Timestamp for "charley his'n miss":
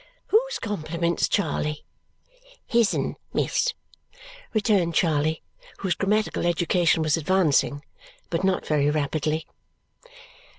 1.29-3.71